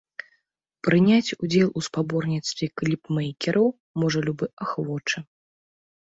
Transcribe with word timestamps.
Прыняць 0.85 1.35
удзел 1.43 1.69
у 1.81 1.83
спаборніцтве 1.87 2.65
кліпмэйкераў, 2.81 3.67
можа 4.07 4.19
любы 4.31 4.45
ахвочы. 4.69 5.17